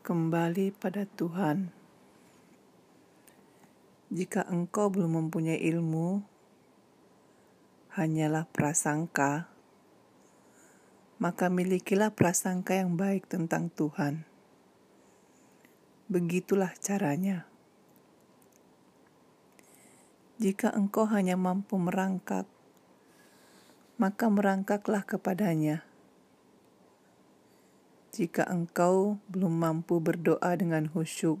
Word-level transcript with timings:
kembali 0.00 0.72
pada 0.72 1.04
Tuhan. 1.04 1.68
Jika 4.08 4.48
engkau 4.48 4.88
belum 4.88 5.20
mempunyai 5.20 5.60
ilmu, 5.60 6.24
hanyalah 7.92 8.48
prasangka, 8.48 9.52
maka 11.20 11.52
milikilah 11.52 12.16
prasangka 12.16 12.80
yang 12.80 12.96
baik 12.96 13.28
tentang 13.28 13.68
Tuhan. 13.68 14.24
Begitulah 16.08 16.72
caranya. 16.80 17.44
Jika 20.40 20.72
engkau 20.72 21.04
hanya 21.12 21.36
mampu 21.36 21.76
merangkak, 21.76 22.48
maka 24.00 24.32
merangkaklah 24.32 25.04
kepadanya 25.04 25.84
jika 28.10 28.42
engkau 28.50 29.22
belum 29.30 29.54
mampu 29.54 30.02
berdoa 30.02 30.58
dengan 30.58 30.90
khusyuk, 30.90 31.38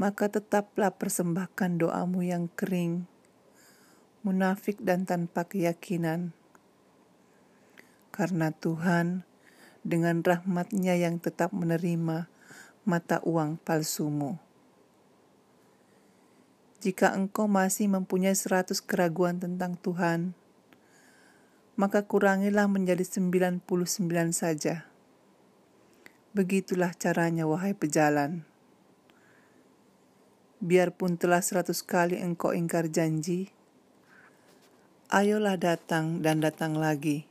maka 0.00 0.28
tetaplah 0.32 0.92
persembahkan 0.92 1.80
doamu 1.80 2.24
yang 2.24 2.48
kering, 2.52 3.04
munafik 4.24 4.80
dan 4.80 5.04
tanpa 5.04 5.44
keyakinan. 5.44 6.32
Karena 8.12 8.48
Tuhan 8.52 9.28
dengan 9.84 10.24
rahmatnya 10.24 10.96
yang 10.96 11.20
tetap 11.20 11.52
menerima 11.52 12.28
mata 12.88 13.20
uang 13.20 13.60
palsumu. 13.60 14.40
Jika 16.80 17.12
engkau 17.12 17.44
masih 17.44 17.88
mempunyai 17.92 18.36
seratus 18.36 18.80
keraguan 18.80 19.40
tentang 19.40 19.76
Tuhan, 19.80 20.36
maka 21.76 22.08
kurangilah 22.08 22.64
menjadi 22.72 23.04
99 23.04 23.60
saja. 24.32 24.88
Begitulah 26.32 26.96
caranya 26.96 27.44
wahai 27.44 27.76
pejalan. 27.76 28.48
Biarpun 30.56 31.20
telah 31.20 31.44
seratus 31.44 31.84
kali 31.84 32.16
engkau 32.16 32.56
ingkar 32.56 32.88
janji, 32.88 33.52
ayolah 35.12 35.60
datang 35.60 36.24
dan 36.24 36.40
datang 36.40 36.80
lagi. 36.80 37.28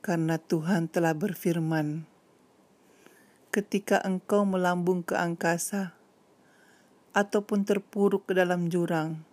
Karena 0.00 0.40
Tuhan 0.40 0.88
telah 0.88 1.12
berfirman, 1.12 2.08
ketika 3.52 4.00
engkau 4.00 4.48
melambung 4.48 5.04
ke 5.04 5.12
angkasa, 5.12 5.92
ataupun 7.12 7.68
terpuruk 7.68 8.24
ke 8.24 8.32
dalam 8.32 8.72
jurang, 8.72 9.28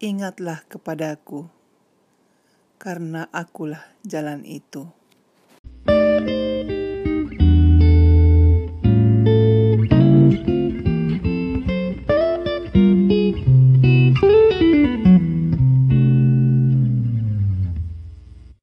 ingatlah 0.00 0.64
kepadaku, 0.64 1.52
karena 2.80 3.28
akulah 3.36 3.84
jalan 4.00 4.48
itu. 4.48 4.88